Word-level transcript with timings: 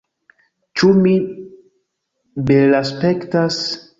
Ĉu 0.79 0.89
mi 1.01 1.11
belaspektas? 2.47 3.63